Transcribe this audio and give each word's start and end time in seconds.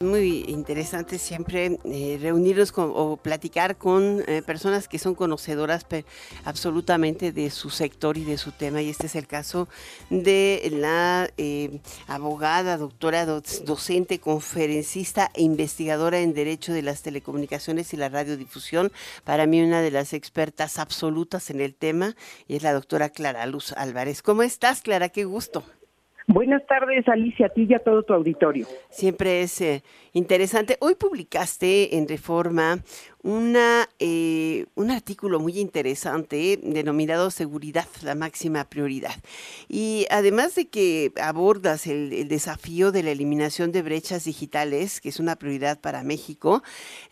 Muy 0.00 0.44
interesante 0.46 1.18
siempre 1.18 1.80
eh, 1.82 2.18
reunirnos 2.22 2.70
con, 2.70 2.92
o 2.94 3.16
platicar 3.16 3.78
con 3.78 4.22
eh, 4.28 4.42
personas 4.46 4.86
que 4.86 4.96
son 4.96 5.16
conocedoras 5.16 5.84
absolutamente 6.44 7.32
de 7.32 7.50
su 7.50 7.68
sector 7.68 8.16
y 8.16 8.22
de 8.22 8.38
su 8.38 8.52
tema. 8.52 8.80
Y 8.80 8.90
este 8.90 9.08
es 9.08 9.16
el 9.16 9.26
caso 9.26 9.66
de 10.08 10.70
la 10.72 11.28
eh, 11.36 11.80
abogada, 12.06 12.76
doctora, 12.76 13.26
docente, 13.26 14.20
conferencista 14.20 15.32
e 15.34 15.42
investigadora 15.42 16.20
en 16.20 16.32
Derecho 16.32 16.72
de 16.72 16.82
las 16.82 17.02
Telecomunicaciones 17.02 17.92
y 17.92 17.96
la 17.96 18.08
Radiodifusión. 18.08 18.92
Para 19.24 19.46
mí 19.46 19.60
una 19.60 19.82
de 19.82 19.90
las 19.90 20.12
expertas 20.12 20.78
absolutas 20.78 21.50
en 21.50 21.60
el 21.60 21.74
tema 21.74 22.14
y 22.46 22.54
es 22.54 22.62
la 22.62 22.72
doctora 22.72 23.08
Clara 23.08 23.46
Luz 23.46 23.72
Álvarez. 23.72 24.22
¿Cómo 24.22 24.44
estás, 24.44 24.80
Clara? 24.80 25.08
Qué 25.08 25.24
gusto. 25.24 25.64
Buenas 26.28 26.66
tardes, 26.66 27.08
Alicia, 27.08 27.46
a 27.46 27.48
ti 27.48 27.66
y 27.66 27.72
a 27.72 27.78
todo 27.78 28.02
tu 28.02 28.12
auditorio. 28.12 28.66
Siempre 28.90 29.40
es 29.40 29.62
eh, 29.62 29.82
interesante. 30.12 30.76
Hoy 30.80 30.94
publicaste 30.94 31.96
en 31.96 32.06
Reforma 32.06 32.80
una, 33.22 33.88
eh, 33.98 34.66
un 34.76 34.90
artículo 34.90 35.40
muy 35.40 35.58
interesante 35.58 36.58
denominado 36.62 37.30
Seguridad, 37.30 37.86
la 38.02 38.14
máxima 38.14 38.64
prioridad. 38.64 39.14
Y 39.68 40.06
además 40.10 40.54
de 40.54 40.68
que 40.68 41.12
abordas 41.20 41.86
el, 41.86 42.28
desafío 42.28 42.92
de 42.92 43.02
la 43.02 43.10
eliminación 43.10 43.72
de 43.72 43.82
brechas 43.82 44.24
digitales, 44.24 45.00
que 45.00 45.08
es 45.08 45.18
una 45.18 45.36
prioridad 45.36 45.80
para 45.80 46.02
México, 46.04 46.62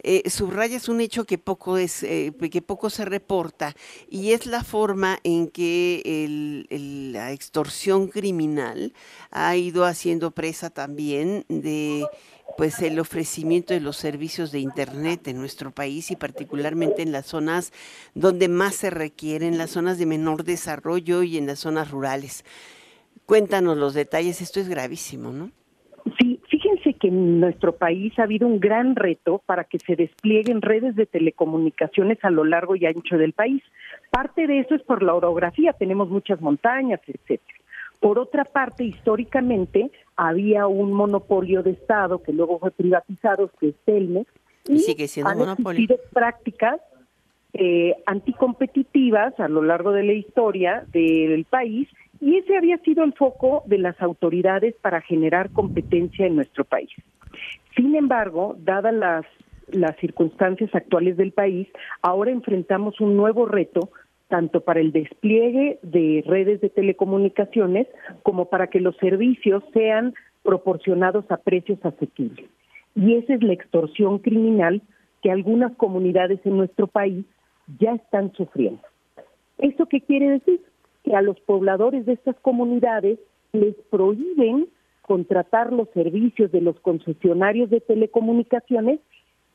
eh, 0.02 0.28
subrayas 0.30 0.88
un 0.88 1.00
hecho 1.00 1.24
que 1.24 1.38
poco, 1.38 1.76
es, 1.76 2.02
eh, 2.02 2.32
que 2.50 2.62
poco 2.62 2.90
se 2.90 3.04
reporta 3.04 3.74
y 4.08 4.32
es 4.32 4.46
la 4.46 4.62
forma 4.62 5.18
en 5.24 5.48
que 5.48 6.66
la 7.12 7.32
extorsión 7.32 8.08
criminal 8.08 8.92
ha 9.30 9.56
ido 9.56 9.84
haciendo 9.84 10.30
presa 10.30 10.70
también 10.70 11.44
de 11.48 12.06
pues 12.56 12.80
el 12.82 12.98
ofrecimiento 12.98 13.74
de 13.74 13.80
los 13.80 13.96
servicios 13.96 14.52
de 14.52 14.60
internet 14.60 15.28
en 15.28 15.38
nuestro 15.38 15.70
país 15.70 16.10
y 16.10 16.16
particularmente 16.16 17.02
en 17.02 17.12
las 17.12 17.26
zonas 17.26 17.72
donde 18.14 18.48
más 18.48 18.74
se 18.74 18.90
requieren, 18.90 19.58
las 19.58 19.70
zonas 19.70 19.98
de 19.98 20.06
menor 20.06 20.44
desarrollo 20.44 21.22
y 21.22 21.36
en 21.36 21.46
las 21.46 21.60
zonas 21.60 21.90
rurales. 21.90 22.44
Cuéntanos 23.26 23.76
los 23.76 23.94
detalles, 23.94 24.40
esto 24.40 24.60
es 24.60 24.68
gravísimo, 24.68 25.32
¿no? 25.32 25.50
Sí, 26.20 26.40
fíjense 26.48 26.94
que 26.94 27.08
en 27.08 27.40
nuestro 27.40 27.72
país 27.72 28.16
ha 28.18 28.22
habido 28.22 28.46
un 28.46 28.60
gran 28.60 28.94
reto 28.94 29.42
para 29.44 29.64
que 29.64 29.78
se 29.80 29.96
desplieguen 29.96 30.62
redes 30.62 30.94
de 30.94 31.06
telecomunicaciones 31.06 32.18
a 32.22 32.30
lo 32.30 32.44
largo 32.44 32.76
y 32.76 32.86
ancho 32.86 33.18
del 33.18 33.32
país. 33.32 33.62
Parte 34.10 34.46
de 34.46 34.60
eso 34.60 34.76
es 34.76 34.82
por 34.82 35.02
la 35.02 35.14
orografía, 35.14 35.72
tenemos 35.72 36.08
muchas 36.08 36.40
montañas, 36.40 37.00
etcétera. 37.06 37.58
Por 38.00 38.18
otra 38.18 38.44
parte, 38.44 38.84
históricamente 38.84 39.90
había 40.16 40.66
un 40.66 40.92
monopolio 40.92 41.62
de 41.62 41.70
Estado 41.70 42.22
que 42.22 42.32
luego 42.32 42.58
fue 42.58 42.70
privatizado, 42.70 43.50
que 43.58 43.68
es 43.68 43.74
Telmex, 43.84 44.30
y, 44.68 44.78
sigue 44.80 45.08
siendo 45.08 45.30
han 45.30 45.38
monopolio. 45.38 45.96
prácticas 46.12 46.80
eh, 47.52 47.94
anticompetitivas 48.04 49.38
a 49.40 49.48
lo 49.48 49.62
largo 49.62 49.92
de 49.92 50.02
la 50.02 50.12
historia 50.12 50.84
del 50.92 51.46
país 51.48 51.88
y 52.20 52.36
ese 52.36 52.56
había 52.56 52.78
sido 52.78 53.04
el 53.04 53.14
foco 53.14 53.62
de 53.66 53.78
las 53.78 54.00
autoridades 54.02 54.74
para 54.82 55.00
generar 55.00 55.50
competencia 55.50 56.26
en 56.26 56.36
nuestro 56.36 56.64
país. 56.64 56.90
Sin 57.74 57.94
embargo, 57.94 58.56
dadas 58.58 58.94
las, 58.94 59.26
las 59.68 59.96
circunstancias 59.96 60.74
actuales 60.74 61.16
del 61.16 61.32
país, 61.32 61.68
ahora 62.02 62.30
enfrentamos 62.30 63.00
un 63.00 63.16
nuevo 63.16 63.46
reto 63.46 63.90
tanto 64.28 64.60
para 64.62 64.80
el 64.80 64.92
despliegue 64.92 65.78
de 65.82 66.24
redes 66.26 66.60
de 66.60 66.68
telecomunicaciones 66.68 67.86
como 68.22 68.46
para 68.46 68.66
que 68.68 68.80
los 68.80 68.96
servicios 68.96 69.62
sean 69.72 70.14
proporcionados 70.42 71.24
a 71.30 71.36
precios 71.36 71.78
asequibles. 71.84 72.48
Y 72.94 73.14
esa 73.14 73.34
es 73.34 73.42
la 73.42 73.52
extorsión 73.52 74.18
criminal 74.18 74.82
que 75.22 75.30
algunas 75.30 75.76
comunidades 75.76 76.40
en 76.44 76.56
nuestro 76.56 76.86
país 76.86 77.24
ya 77.78 77.92
están 77.92 78.32
sufriendo. 78.32 78.82
¿Esto 79.58 79.86
qué 79.86 80.00
quiere 80.00 80.30
decir? 80.30 80.60
Que 81.04 81.14
a 81.14 81.22
los 81.22 81.38
pobladores 81.40 82.06
de 82.06 82.14
estas 82.14 82.36
comunidades 82.40 83.18
les 83.52 83.74
prohíben 83.90 84.68
contratar 85.02 85.72
los 85.72 85.88
servicios 85.90 86.50
de 86.50 86.60
los 86.60 86.78
concesionarios 86.80 87.70
de 87.70 87.80
telecomunicaciones 87.80 89.00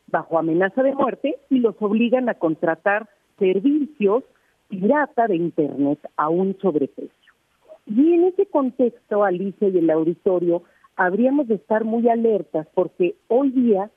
bajo 0.08 0.40
amenaza 0.40 0.82
de 0.82 0.96
muerte 0.96 1.36
y 1.50 1.60
los 1.60 1.76
obligan 1.82 2.30
a 2.30 2.36
contratar 2.36 3.10
servicios 3.38 4.24
pirata 4.72 5.28
de 5.28 5.36
Internet 5.36 6.00
a 6.16 6.30
un 6.30 6.58
sobreprecio. 6.60 7.34
Y 7.86 8.14
en 8.14 8.24
ese 8.24 8.46
contexto, 8.46 9.24
Alicia 9.24 9.68
y 9.68 9.78
el 9.78 9.90
auditorio, 9.90 10.64
habríamos 10.96 11.48
de 11.50 11.56
estar 11.56 11.84
muy 11.84 12.08
alertas 12.08 12.68
porque 12.74 13.16
hoy 13.28 13.50
día 13.52 13.92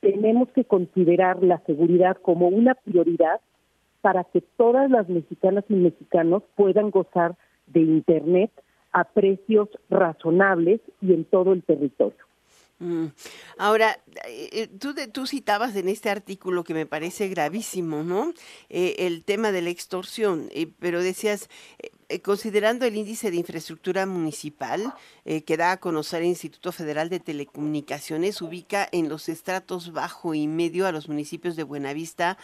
tenemos 0.00 0.48
que 0.50 0.64
considerar 0.64 1.42
la 1.42 1.58
seguridad 1.60 2.16
como 2.20 2.48
una 2.48 2.74
prioridad 2.74 3.40
para 4.02 4.24
que 4.24 4.42
todas 4.56 4.90
las 4.90 5.08
mexicanas 5.08 5.64
y 5.68 5.74
mexicanos 5.74 6.42
puedan 6.54 6.90
gozar 6.90 7.36
de 7.66 7.80
Internet 7.80 8.50
a 8.92 9.04
precios 9.04 9.68
razonables 9.88 10.80
y 11.00 11.14
en 11.14 11.24
todo 11.24 11.52
el 11.52 11.62
territorio. 11.62 12.29
Mm. 12.80 13.08
Ahora, 13.58 14.00
eh, 14.26 14.48
eh, 14.52 14.66
tú, 14.66 14.94
tú 15.12 15.26
citabas 15.26 15.76
en 15.76 15.88
este 15.88 16.08
artículo 16.08 16.64
que 16.64 16.72
me 16.74 16.86
parece 16.86 17.28
gravísimo, 17.28 18.02
¿no? 18.02 18.32
Eh, 18.70 18.96
el 19.00 19.22
tema 19.22 19.52
de 19.52 19.60
la 19.60 19.70
extorsión, 19.70 20.50
pero 20.78 21.02
decías, 21.02 21.50
considerando 22.18 22.84
el 22.84 22.96
índice 22.96 23.30
de 23.30 23.36
infraestructura 23.36 24.04
municipal 24.04 24.92
eh, 25.24 25.42
que 25.42 25.56
da 25.56 25.72
a 25.72 25.76
conocer 25.78 26.22
el 26.22 26.28
Instituto 26.28 26.72
Federal 26.72 27.08
de 27.08 27.20
Telecomunicaciones, 27.20 28.42
ubica 28.42 28.88
en 28.90 29.08
los 29.08 29.28
estratos 29.28 29.92
bajo 29.92 30.34
y 30.34 30.48
medio 30.48 30.86
a 30.86 30.92
los 30.92 31.08
municipios 31.08 31.54
de 31.54 31.62
Buenavista 31.62 32.36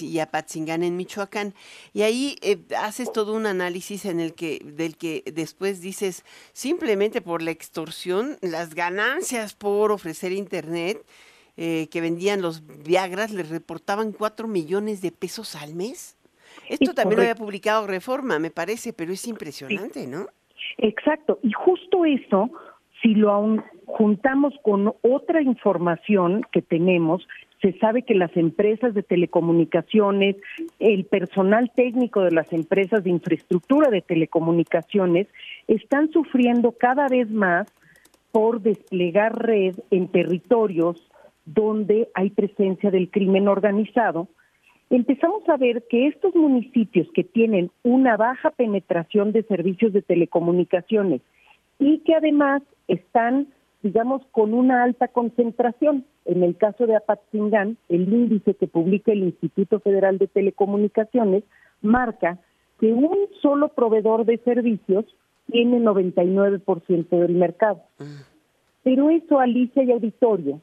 y 0.00 0.18
Apatzingán 0.18 0.82
en 0.82 0.96
Michoacán. 0.96 1.54
Y 1.92 2.02
ahí 2.02 2.38
eh, 2.40 2.58
haces 2.78 3.12
todo 3.12 3.34
un 3.34 3.46
análisis 3.46 4.06
en 4.06 4.18
el 4.20 4.34
que, 4.34 4.60
del 4.64 4.96
que 4.96 5.22
después 5.32 5.80
dices, 5.80 6.24
simplemente 6.52 7.20
por 7.20 7.42
la 7.42 7.50
extorsión, 7.50 8.38
las 8.40 8.74
ganancias 8.74 9.54
por 9.54 9.92
ofrecer 9.92 10.32
Internet, 10.32 11.04
que 11.56 12.00
vendían 12.02 12.42
los 12.42 12.66
Viagras, 12.66 13.30
les 13.30 13.48
reportaban 13.48 14.12
cuatro 14.12 14.46
millones 14.46 15.00
de 15.00 15.10
pesos 15.10 15.56
al 15.56 15.74
mes. 15.74 16.15
Esto 16.68 16.94
también 16.94 17.16
lo 17.18 17.22
había 17.22 17.34
publicado 17.34 17.86
Reforma, 17.86 18.38
me 18.38 18.50
parece, 18.50 18.92
pero 18.92 19.12
es 19.12 19.26
impresionante, 19.26 20.06
¿no? 20.06 20.26
Exacto, 20.78 21.38
y 21.42 21.52
justo 21.52 22.04
eso, 22.04 22.50
si 23.02 23.14
lo 23.14 23.62
juntamos 23.86 24.54
con 24.62 24.94
otra 25.02 25.42
información 25.42 26.42
que 26.52 26.62
tenemos, 26.62 27.26
se 27.62 27.72
sabe 27.78 28.02
que 28.02 28.14
las 28.14 28.36
empresas 28.36 28.94
de 28.94 29.02
telecomunicaciones, 29.02 30.36
el 30.78 31.04
personal 31.06 31.70
técnico 31.74 32.22
de 32.22 32.32
las 32.32 32.52
empresas 32.52 33.04
de 33.04 33.10
infraestructura 33.10 33.90
de 33.90 34.02
telecomunicaciones, 34.02 35.28
están 35.66 36.10
sufriendo 36.10 36.72
cada 36.72 37.08
vez 37.08 37.30
más 37.30 37.66
por 38.32 38.60
desplegar 38.60 39.42
red 39.42 39.76
en 39.90 40.08
territorios 40.08 41.10
donde 41.46 42.08
hay 42.14 42.30
presencia 42.30 42.90
del 42.90 43.10
crimen 43.10 43.48
organizado 43.48 44.28
empezamos 44.90 45.48
a 45.48 45.56
ver 45.56 45.84
que 45.88 46.06
estos 46.06 46.34
municipios 46.34 47.08
que 47.14 47.24
tienen 47.24 47.70
una 47.82 48.16
baja 48.16 48.50
penetración 48.50 49.32
de 49.32 49.42
servicios 49.44 49.92
de 49.92 50.02
telecomunicaciones 50.02 51.22
y 51.78 51.98
que 52.00 52.14
además 52.14 52.62
están, 52.88 53.48
digamos, 53.82 54.22
con 54.30 54.54
una 54.54 54.84
alta 54.84 55.08
concentración, 55.08 56.04
en 56.24 56.42
el 56.42 56.56
caso 56.56 56.86
de 56.86 56.96
Apatzingán, 56.96 57.76
el 57.88 58.12
índice 58.12 58.54
que 58.54 58.66
publica 58.66 59.12
el 59.12 59.24
Instituto 59.24 59.80
Federal 59.80 60.18
de 60.18 60.28
Telecomunicaciones 60.28 61.44
marca 61.82 62.38
que 62.80 62.92
un 62.92 63.16
solo 63.42 63.68
proveedor 63.68 64.24
de 64.24 64.38
servicios 64.38 65.04
tiene 65.50 65.78
99% 65.78 67.08
del 67.08 67.34
mercado. 67.34 67.82
Mm. 67.98 68.04
Pero 68.82 69.10
eso, 69.10 69.40
Alicia 69.40 69.82
y 69.82 69.92
Auditorio, 69.92 70.60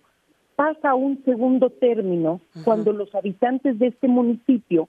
pasa 0.55 0.91
a 0.91 0.95
un 0.95 1.23
segundo 1.23 1.69
término 1.69 2.41
cuando 2.63 2.93
los 2.93 3.13
habitantes 3.15 3.79
de 3.79 3.87
este 3.87 4.07
municipio 4.07 4.87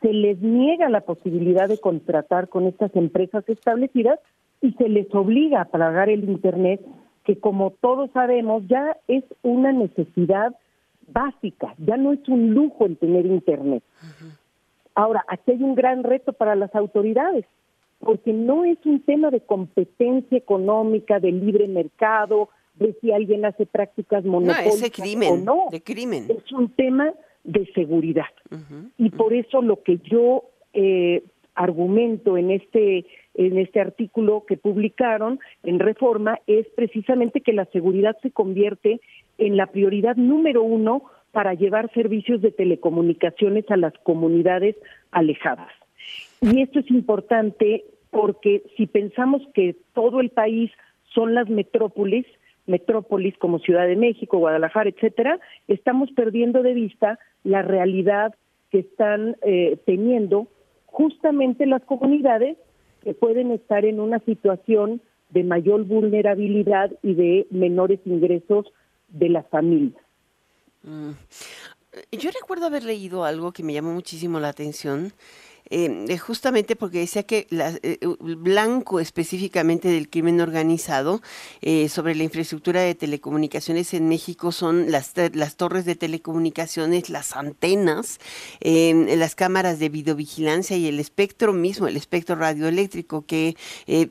se 0.00 0.12
les 0.12 0.40
niega 0.40 0.88
la 0.88 1.00
posibilidad 1.00 1.68
de 1.68 1.78
contratar 1.78 2.48
con 2.48 2.66
estas 2.66 2.94
empresas 2.94 3.48
establecidas 3.48 4.20
y 4.60 4.72
se 4.72 4.88
les 4.88 5.12
obliga 5.14 5.62
a 5.62 5.64
pagar 5.66 6.08
el 6.08 6.28
Internet, 6.28 6.80
que 7.24 7.38
como 7.38 7.70
todos 7.80 8.10
sabemos 8.12 8.62
ya 8.68 8.96
es 9.08 9.24
una 9.42 9.72
necesidad 9.72 10.54
básica, 11.08 11.74
ya 11.78 11.96
no 11.96 12.12
es 12.12 12.28
un 12.28 12.54
lujo 12.54 12.86
el 12.86 12.96
tener 12.96 13.26
Internet. 13.26 13.82
Ahora, 14.94 15.24
aquí 15.28 15.52
hay 15.52 15.62
un 15.62 15.74
gran 15.74 16.02
reto 16.02 16.32
para 16.32 16.54
las 16.54 16.74
autoridades, 16.74 17.44
porque 18.00 18.32
no 18.32 18.64
es 18.64 18.78
un 18.84 19.00
tema 19.00 19.30
de 19.30 19.40
competencia 19.40 20.38
económica, 20.38 21.20
de 21.20 21.32
libre 21.32 21.66
mercado, 21.68 22.48
de 22.78 22.96
si 23.00 23.12
alguien 23.12 23.44
hace 23.44 23.66
prácticas 23.66 24.24
monopólicas 24.24 24.90
crimen, 24.90 25.32
o 25.32 25.36
no. 25.36 25.64
De 25.70 25.80
crimen. 25.80 26.26
Es 26.28 26.52
un 26.52 26.70
tema 26.70 27.12
de 27.44 27.66
seguridad. 27.74 28.26
Y 28.96 29.10
por 29.10 29.32
eso 29.32 29.62
lo 29.62 29.82
que 29.82 29.98
yo 29.98 30.44
eh, 30.72 31.22
argumento 31.54 32.36
en 32.36 32.50
este 32.50 33.06
en 33.34 33.56
este 33.56 33.80
artículo 33.80 34.44
que 34.46 34.56
publicaron 34.56 35.38
en 35.62 35.78
Reforma 35.78 36.40
es 36.48 36.66
precisamente 36.74 37.40
que 37.40 37.52
la 37.52 37.66
seguridad 37.66 38.16
se 38.20 38.32
convierte 38.32 39.00
en 39.38 39.56
la 39.56 39.68
prioridad 39.68 40.16
número 40.16 40.64
uno 40.64 41.04
para 41.30 41.54
llevar 41.54 41.92
servicios 41.94 42.42
de 42.42 42.50
telecomunicaciones 42.50 43.64
a 43.70 43.76
las 43.76 43.92
comunidades 44.02 44.74
alejadas. 45.12 45.70
Y 46.40 46.62
esto 46.62 46.80
es 46.80 46.90
importante 46.90 47.84
porque 48.10 48.64
si 48.76 48.86
pensamos 48.86 49.42
que 49.54 49.76
todo 49.94 50.20
el 50.20 50.30
país 50.30 50.70
son 51.14 51.34
las 51.34 51.48
metrópolis, 51.48 52.26
metrópolis 52.68 53.36
como 53.38 53.58
Ciudad 53.58 53.86
de 53.86 53.96
México, 53.96 54.38
Guadalajara, 54.38 54.90
etcétera, 54.90 55.40
estamos 55.66 56.10
perdiendo 56.12 56.62
de 56.62 56.74
vista 56.74 57.18
la 57.42 57.62
realidad 57.62 58.34
que 58.70 58.80
están 58.80 59.36
eh, 59.42 59.78
teniendo 59.86 60.48
justamente 60.86 61.66
las 61.66 61.82
comunidades 61.82 62.56
que 63.02 63.14
pueden 63.14 63.50
estar 63.52 63.84
en 63.84 64.00
una 64.00 64.18
situación 64.20 65.00
de 65.30 65.44
mayor 65.44 65.84
vulnerabilidad 65.84 66.90
y 67.02 67.14
de 67.14 67.46
menores 67.50 68.00
ingresos 68.04 68.66
de 69.08 69.28
las 69.28 69.46
familias. 69.48 70.02
Mm. 70.82 71.12
Yo 72.12 72.30
recuerdo 72.30 72.66
haber 72.66 72.84
leído 72.84 73.24
algo 73.24 73.52
que 73.52 73.62
me 73.62 73.72
llamó 73.72 73.92
muchísimo 73.92 74.40
la 74.40 74.48
atención 74.50 75.12
eh, 75.70 76.16
justamente 76.18 76.76
porque 76.76 77.00
decía 77.00 77.22
que 77.24 77.46
la, 77.50 77.78
eh, 77.82 77.98
blanco 78.20 79.00
específicamente 79.00 79.88
del 79.88 80.08
crimen 80.08 80.40
organizado 80.40 81.20
eh, 81.60 81.88
sobre 81.88 82.14
la 82.14 82.24
infraestructura 82.24 82.80
de 82.80 82.94
telecomunicaciones 82.94 83.92
en 83.92 84.08
México 84.08 84.52
son 84.52 84.90
las, 84.90 85.12
las 85.34 85.56
torres 85.56 85.84
de 85.84 85.94
telecomunicaciones, 85.94 87.10
las 87.10 87.36
antenas, 87.36 88.18
em, 88.60 89.06
las 89.18 89.34
cámaras 89.34 89.78
de 89.78 89.88
videovigilancia 89.88 90.76
y 90.76 90.86
el 90.86 91.00
espectro 91.00 91.52
mismo, 91.52 91.86
el 91.86 91.96
espectro 91.96 92.36
radioeléctrico, 92.36 93.26
que 93.26 93.56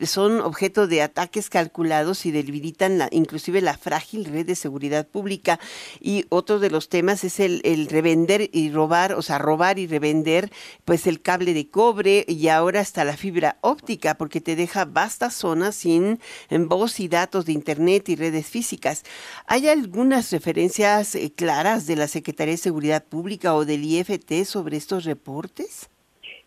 son 0.05 0.41
objeto 0.41 0.87
de 0.87 1.01
ataques 1.01 1.49
calculados 1.49 2.25
y 2.25 2.31
debilitan 2.31 2.97
la, 2.97 3.09
inclusive 3.11 3.61
la 3.61 3.77
frágil 3.77 4.25
red 4.25 4.45
de 4.45 4.55
seguridad 4.55 5.07
pública. 5.07 5.59
Y 5.99 6.25
otro 6.29 6.59
de 6.59 6.69
los 6.69 6.89
temas 6.89 7.23
es 7.23 7.39
el, 7.39 7.61
el 7.63 7.87
revender 7.87 8.49
y 8.51 8.69
robar, 8.71 9.13
o 9.13 9.21
sea, 9.21 9.37
robar 9.37 9.79
y 9.79 9.87
revender 9.87 10.51
pues 10.85 11.07
el 11.07 11.21
cable 11.21 11.46
de 11.53 11.69
cobre 11.69 12.25
y 12.27 12.47
ahora 12.47 12.79
hasta 12.79 13.03
la 13.03 13.13
fibra 13.13 13.57
óptica, 13.61 14.15
porque 14.15 14.41
te 14.41 14.55
deja 14.55 14.85
vastas 14.85 15.33
zonas 15.33 15.75
sin 15.75 16.19
voz 16.67 16.99
y 16.99 17.07
datos 17.07 17.45
de 17.45 17.53
Internet 17.53 18.09
y 18.09 18.15
redes 18.15 18.49
físicas. 18.49 19.03
¿Hay 19.47 19.67
algunas 19.67 20.31
referencias 20.31 21.15
eh, 21.15 21.31
claras 21.35 21.87
de 21.87 21.95
la 21.95 22.07
Secretaría 22.07 22.53
de 22.53 22.57
Seguridad 22.57 23.03
Pública 23.03 23.55
o 23.55 23.65
del 23.65 23.83
IFT 23.83 24.43
sobre 24.45 24.77
estos 24.77 25.05
reportes? 25.05 25.89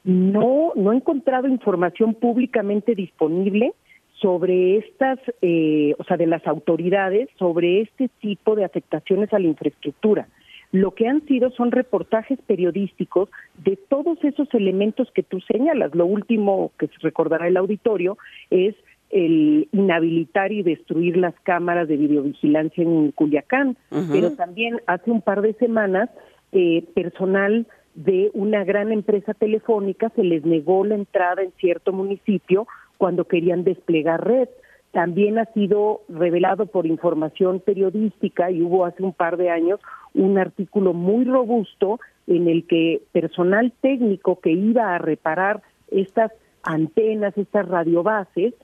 No, 0.05 0.73
no 0.77 0.93
he 0.93 0.97
encontrado 0.97 1.47
información 1.47 2.15
públicamente 2.15 2.95
disponible 2.95 3.75
sobre 4.21 4.79
estas, 4.79 5.19
eh, 5.41 5.95
o 5.99 6.05
sea, 6.05 6.17
de 6.17 6.27
las 6.27 6.47
autoridades, 6.47 7.29
sobre 7.39 7.83
este 7.83 8.09
tipo 8.21 8.55
de 8.55 8.65
afectaciones 8.65 9.33
a 9.33 9.39
la 9.39 9.47
infraestructura 9.47 10.29
lo 10.73 10.93
que 10.93 11.09
han 11.09 11.25
sido 11.27 11.51
son 11.51 11.73
reportajes 11.73 12.39
periodísticos 12.47 13.29
de 13.65 13.77
todos 13.77 14.23
esos 14.23 14.53
elementos 14.55 15.11
que 15.13 15.23
tú 15.23 15.41
señalas. 15.41 15.95
Lo 15.95 16.07
último 16.07 16.71
que 16.79 16.87
se 16.87 16.99
recordará 17.01 17.49
el 17.49 17.57
auditorio 17.57 18.19
es 18.51 18.75
el 19.11 19.69
inhabilitar 19.73 20.53
y 20.53 20.63
destruir 20.63 21.17
las 21.17 21.35
cámaras 21.43 21.89
de 21.89 21.97
videovigilancia 21.97 22.85
en 22.85 23.11
Culiacán, 23.11 23.77
pero 24.13 24.33
también 24.37 24.81
hace 24.87 25.11
un 25.11 25.21
par 25.21 25.43
de 25.43 25.55
semanas 25.55 26.09
eh, 26.53 26.85
personal 26.95 27.67
de 27.95 28.31
una 28.35 28.65
gran 28.65 28.93
empresa 28.93 29.35
telefónica 29.35 30.11
se 30.15 30.23
les 30.23 30.45
negó 30.45 30.85
la 30.85 30.95
entrada 30.95 31.43
en 31.43 31.53
cierto 31.59 31.93
municipio 31.93 32.69
cuando 32.99 33.25
querían 33.25 33.65
desplegar 33.65 34.25
red. 34.25 34.49
También 34.93 35.39
ha 35.39 35.45
sido 35.47 36.03
revelado 36.09 36.67
por 36.67 36.87
información 36.87 37.61
periodística 37.61 38.51
y 38.51 38.63
hubo 38.63 38.85
hace 38.85 39.03
un 39.03 39.13
par 39.13 39.37
de 39.37 39.51
años 39.51 39.81
un 40.15 40.39
artículo 40.39 40.93
muy 40.93 41.25
robusto 41.25 42.01
en 42.27 42.49
el 42.49 42.67
que 42.67 43.03
personal 43.13 43.73
técnico 43.81 44.41
que 44.41 44.53
iba 44.53 44.95
a 44.95 44.99
reparar 44.99 45.63
estas 45.91 46.33
antenas, 46.63 47.37
estas 47.37 47.69
radiobases, 47.69 48.55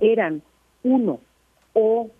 eran 0.00 0.42
uno, 0.82 1.20
o 1.74 2.10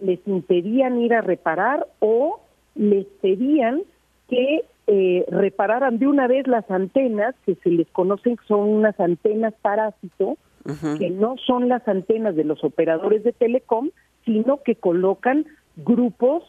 les 0.00 0.20
impedían 0.26 0.98
ir 0.98 1.14
a 1.14 1.20
reparar 1.20 1.86
o 2.00 2.40
les 2.74 3.06
pedían 3.20 3.82
que 4.28 4.64
eh, 4.86 5.24
repararan 5.28 5.98
de 5.98 6.06
una 6.06 6.26
vez 6.26 6.46
las 6.46 6.68
antenas, 6.70 7.34
que 7.46 7.54
se 7.56 7.70
les 7.70 7.88
conocen 7.88 8.36
son 8.46 8.60
unas 8.60 8.98
antenas 9.00 9.54
parásito, 9.62 10.36
que 10.98 11.10
no 11.10 11.36
son 11.46 11.68
las 11.68 11.86
antenas 11.86 12.36
de 12.36 12.44
los 12.44 12.64
operadores 12.64 13.22
de 13.22 13.32
telecom, 13.32 13.90
sino 14.24 14.62
que 14.62 14.76
colocan 14.76 15.44
grupos 15.76 16.42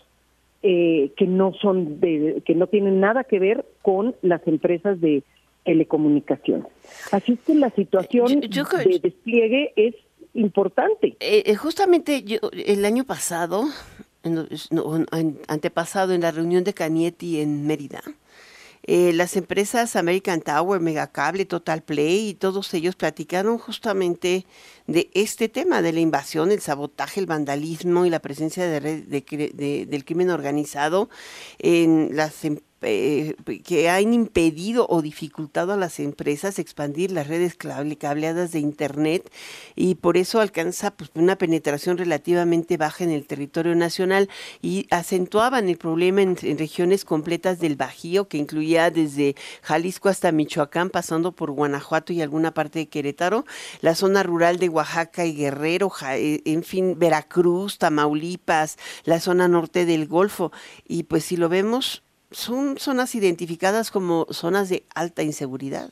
eh, 0.63 1.11
que 1.15 1.27
no 1.27 1.53
son 1.53 1.99
de, 1.99 2.41
que 2.45 2.55
no 2.55 2.67
tienen 2.67 2.99
nada 2.99 3.23
que 3.23 3.39
ver 3.39 3.65
con 3.81 4.15
las 4.21 4.45
empresas 4.47 4.99
de 4.99 5.23
telecomunicaciones. 5.63 6.67
Así 7.11 7.37
que 7.37 7.55
la 7.55 7.69
situación 7.71 8.39
de 8.39 8.99
despliegue 9.01 9.73
es 9.75 9.95
importante. 10.33 11.17
Eh, 11.19 11.43
eh, 11.45 11.55
justamente 11.55 12.23
yo, 12.23 12.37
el 12.51 12.85
año 12.85 13.03
pasado, 13.03 13.65
antepasado, 15.47 16.13
en 16.13 16.21
la 16.21 16.31
reunión 16.31 16.63
de 16.63 16.73
Canietti 16.73 17.41
en 17.41 17.65
Mérida, 17.67 18.01
eh, 18.87 19.13
las 19.13 19.35
empresas 19.35 19.95
American 19.95 20.41
Tower, 20.41 20.79
Megacable, 20.79 21.45
Total 21.45 21.81
Play 21.81 22.29
y 22.29 22.33
todos 22.35 22.73
ellos 22.73 22.95
platicaron 22.95 23.57
justamente 23.57 24.45
de 24.85 25.09
este 25.13 25.49
tema, 25.49 25.81
de 25.81 25.91
la 25.91 26.01
invasión, 26.01 26.51
el 26.51 26.61
sabotaje, 26.61 27.19
el 27.19 27.25
vandalismo 27.25 28.05
y 28.05 28.11
la 28.11 28.19
presencia 28.19 28.67
de, 28.67 29.01
de, 29.01 29.85
del 29.87 30.05
crimen 30.05 30.29
organizado 30.29 31.09
en 31.57 32.09
las 32.13 32.45
empresas 32.45 32.74
eh, 32.81 33.35
que 33.63 33.89
han 33.89 34.13
impedido 34.13 34.85
o 34.89 35.01
dificultado 35.01 35.73
a 35.73 35.77
las 35.77 35.99
empresas 35.99 36.59
expandir 36.59 37.11
las 37.11 37.27
redes 37.27 37.55
cableadas 37.55 38.51
de 38.51 38.59
Internet 38.59 39.31
y 39.75 39.95
por 39.95 40.17
eso 40.17 40.39
alcanza 40.39 40.91
pues, 40.91 41.09
una 41.15 41.37
penetración 41.37 41.97
relativamente 41.97 42.77
baja 42.77 43.03
en 43.03 43.11
el 43.11 43.25
territorio 43.25 43.75
nacional 43.75 44.29
y 44.61 44.87
acentuaban 44.91 45.69
el 45.69 45.77
problema 45.77 46.21
en, 46.21 46.35
regiones 46.57 47.05
completas 47.05 47.59
del 47.59 47.75
Bajío, 47.75 48.27
que 48.27 48.37
incluía 48.37 48.91
desde 48.91 49.35
Jalisco 49.61 50.09
hasta 50.09 50.31
Michoacán, 50.31 50.89
pasando 50.89 51.31
por 51.31 51.51
Guanajuato 51.51 52.13
y 52.13 52.21
alguna 52.21 52.53
parte 52.53 52.79
de 52.79 52.87
Querétaro, 52.87 53.45
la 53.81 53.95
zona 53.95 54.23
rural 54.23 54.59
de 54.59 54.69
Oaxaca 54.69 55.25
y 55.25 55.33
Guerrero, 55.33 55.91
eh, 56.09 56.41
en 56.45 56.63
fin, 56.63 56.99
Veracruz, 56.99 57.77
Tamaulipas, 57.77 58.77
la 59.03 59.19
zona 59.19 59.47
norte 59.47 59.85
del 59.85 60.07
Golfo. 60.07 60.51
Y 60.87 61.03
pues 61.03 61.25
si 61.25 61.37
lo 61.37 61.49
vemos, 61.49 62.04
son 62.31 62.77
zonas 62.77 63.15
identificadas 63.15 63.91
como 63.91 64.25
zonas 64.29 64.69
de 64.69 64.83
alta 64.93 65.23
inseguridad. 65.23 65.89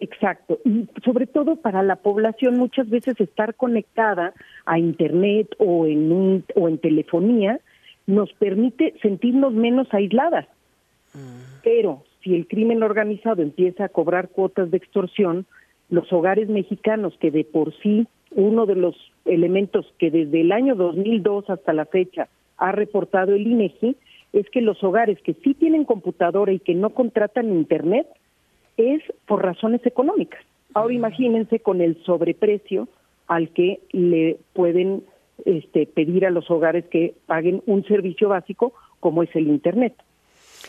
Exacto, 0.00 0.58
y 0.64 0.88
sobre 1.04 1.26
todo 1.26 1.56
para 1.56 1.82
la 1.82 1.96
población 1.96 2.56
muchas 2.56 2.88
veces 2.88 3.20
estar 3.20 3.54
conectada 3.54 4.32
a 4.64 4.78
internet 4.78 5.54
o 5.58 5.86
en 5.86 6.10
un, 6.10 6.44
o 6.54 6.68
en 6.68 6.78
telefonía 6.78 7.60
nos 8.06 8.32
permite 8.32 8.94
sentirnos 9.02 9.52
menos 9.52 9.92
aisladas. 9.92 10.46
Mm. 11.12 11.60
Pero 11.62 12.02
si 12.24 12.34
el 12.34 12.46
crimen 12.46 12.82
organizado 12.82 13.42
empieza 13.42 13.84
a 13.84 13.88
cobrar 13.90 14.28
cuotas 14.28 14.70
de 14.70 14.78
extorsión, 14.78 15.46
los 15.90 16.10
hogares 16.12 16.48
mexicanos 16.48 17.14
que 17.20 17.30
de 17.30 17.44
por 17.44 17.74
sí 17.82 18.06
uno 18.30 18.64
de 18.66 18.76
los 18.76 18.96
elementos 19.24 19.92
que 19.98 20.10
desde 20.10 20.40
el 20.40 20.52
año 20.52 20.76
2002 20.76 21.50
hasta 21.50 21.72
la 21.72 21.84
fecha 21.84 22.28
ha 22.56 22.72
reportado 22.72 23.34
el 23.34 23.46
INEGI 23.46 23.96
es 24.32 24.48
que 24.50 24.60
los 24.60 24.82
hogares 24.82 25.18
que 25.22 25.34
sí 25.34 25.54
tienen 25.54 25.84
computadora 25.84 26.52
y 26.52 26.60
que 26.60 26.74
no 26.74 26.90
contratan 26.90 27.52
internet 27.52 28.06
es 28.76 29.02
por 29.26 29.42
razones 29.42 29.84
económicas. 29.84 30.40
Ahora 30.74 30.94
imagínense 30.94 31.60
con 31.60 31.80
el 31.80 32.02
sobreprecio 32.04 32.88
al 33.26 33.50
que 33.50 33.80
le 33.92 34.38
pueden 34.52 35.04
este, 35.44 35.86
pedir 35.86 36.26
a 36.26 36.30
los 36.30 36.50
hogares 36.50 36.84
que 36.86 37.14
paguen 37.26 37.62
un 37.66 37.84
servicio 37.84 38.28
básico 38.28 38.72
como 39.00 39.22
es 39.22 39.34
el 39.34 39.48
internet. 39.48 39.94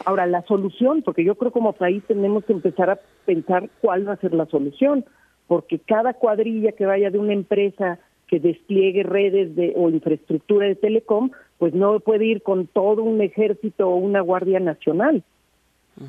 Ahora 0.06 0.26
la 0.26 0.42
solución, 0.44 1.02
porque 1.04 1.24
yo 1.24 1.36
creo 1.36 1.52
como 1.52 1.74
país 1.74 2.04
tenemos 2.08 2.46
que 2.46 2.54
empezar 2.54 2.90
a 2.90 3.00
pensar 3.26 3.70
cuál 3.82 4.08
va 4.08 4.14
a 4.14 4.18
ser 4.18 4.34
la 4.34 4.46
solución, 4.46 5.06
porque 5.48 5.80
cada 5.80 6.14
cuadrilla 6.14 6.72
que 6.72 6.86
vaya 6.86 7.12
de 7.12 7.20
una 7.20 7.34
empresa 7.34 8.00
que 8.28 8.40
despliegue 8.40 9.04
redes 9.04 9.56
de, 9.56 9.74
o 9.76 9.90
infraestructura 9.90 10.68
de 10.68 10.76
telecom, 10.76 11.32
pues 11.62 11.76
no 11.76 12.00
puede 12.00 12.26
ir 12.26 12.42
con 12.42 12.66
todo 12.66 13.04
un 13.04 13.22
ejército 13.22 13.88
o 13.88 13.96
una 13.96 14.22
guardia 14.22 14.60
nacional. 14.60 15.24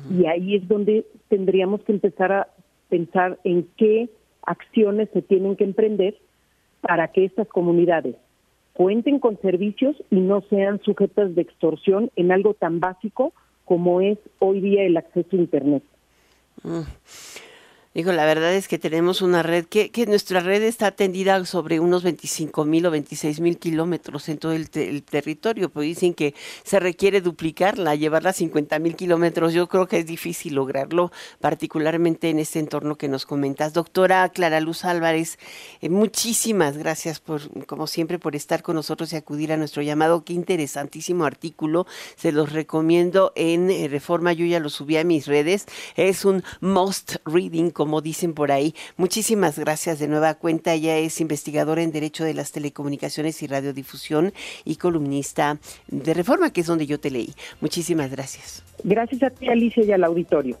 Y 0.09 0.25
ahí 0.25 0.55
es 0.55 0.67
donde 0.67 1.05
tendríamos 1.27 1.83
que 1.83 1.91
empezar 1.91 2.31
a 2.31 2.47
pensar 2.89 3.37
en 3.43 3.67
qué 3.77 4.09
acciones 4.41 5.09
se 5.13 5.21
tienen 5.21 5.55
que 5.55 5.63
emprender 5.63 6.17
para 6.81 7.09
que 7.09 7.25
estas 7.25 7.47
comunidades 7.49 8.15
cuenten 8.73 9.19
con 9.19 9.39
servicios 9.41 9.95
y 10.09 10.21
no 10.21 10.41
sean 10.49 10.81
sujetas 10.81 11.35
de 11.35 11.43
extorsión 11.43 12.09
en 12.15 12.31
algo 12.31 12.55
tan 12.55 12.79
básico 12.79 13.31
como 13.63 14.01
es 14.01 14.17
hoy 14.39 14.59
día 14.59 14.81
el 14.81 14.97
acceso 14.97 15.29
a 15.33 15.35
Internet. 15.35 15.83
Digo, 17.93 18.11
la 18.11 18.25
verdad 18.25 18.55
es 18.55 18.67
que 18.67 18.79
tenemos 18.79 19.21
una 19.21 19.43
red 19.43 19.65
que, 19.65 19.91
que 19.91 20.07
nuestra 20.07 20.39
red 20.39 20.63
está 20.63 20.87
atendida 20.87 21.45
sobre 21.45 21.79
unos 21.79 22.01
25 22.01 22.65
mil 22.65 22.87
o 22.87 22.91
26 22.91 23.39
mil 23.39 23.59
kilómetros 23.59 24.29
en 24.29 24.39
todo 24.39 24.51
el, 24.51 24.71
territorio, 24.71 25.69
pues 25.69 25.85
dicen 25.85 26.15
que 26.15 26.33
se 26.63 26.79
requiere 26.79 27.21
duplicarla, 27.21 27.93
llevarla 27.93 28.31
a 28.31 28.33
50 28.33 28.79
mil 28.79 28.95
kilómetros. 28.95 29.53
Yo 29.53 29.67
creo 29.67 29.87
que 29.87 29.99
es 29.99 30.07
difícil 30.07 30.55
lograrlo, 30.55 31.11
particularmente 31.39 32.31
en 32.31 32.39
este 32.39 32.57
entorno 32.57 32.95
que 32.95 33.07
nos 33.07 33.27
comentas. 33.27 33.73
Doctora 33.73 34.27
Clara 34.29 34.59
Luz 34.59 34.85
Álvarez, 34.85 35.37
eh, 35.81 35.89
muchísimas 35.89 36.79
gracias 36.79 37.19
por, 37.19 37.41
como 37.67 37.85
siempre, 37.85 38.17
por 38.17 38.35
estar 38.35 38.63
con 38.63 38.75
nosotros 38.75 39.13
y 39.13 39.17
acudir 39.17 39.53
a 39.53 39.57
nuestro 39.57 39.83
llamado. 39.83 40.25
Qué 40.25 40.33
interesantísimo 40.33 41.25
artículo. 41.25 41.85
Se 42.15 42.31
los 42.31 42.53
recomiendo 42.53 43.33
en 43.35 43.69
eh, 43.69 43.87
Reforma. 43.87 44.33
Yo 44.33 44.47
ya 44.47 44.59
lo 44.59 44.71
subí 44.71 44.97
a 44.97 45.03
mis 45.03 45.27
redes. 45.27 45.67
Es 45.95 46.25
un 46.25 46.43
must 46.59 47.17
reading 47.25 47.69
como 47.83 47.99
dicen 47.99 48.33
por 48.33 48.53
ahí. 48.53 48.73
Muchísimas 48.95 49.59
gracias 49.59 49.99
de 49.99 50.07
nueva 50.07 50.35
cuenta. 50.35 50.73
Ella 50.73 50.97
es 50.99 51.19
investigadora 51.19 51.81
en 51.81 51.91
Derecho 51.91 52.23
de 52.23 52.33
las 52.33 52.53
Telecomunicaciones 52.53 53.43
y 53.43 53.47
Radiodifusión 53.47 54.31
y 54.63 54.77
columnista 54.77 55.59
de 55.89 56.13
Reforma, 56.13 56.53
que 56.53 56.61
es 56.61 56.67
donde 56.67 56.85
yo 56.85 56.97
te 56.97 57.11
leí. 57.11 57.33
Muchísimas 57.59 58.09
gracias. 58.09 58.63
Gracias 58.85 59.21
a 59.21 59.31
ti, 59.31 59.49
Alicia, 59.49 59.83
y 59.83 59.91
al 59.91 60.05
auditorio. 60.05 60.57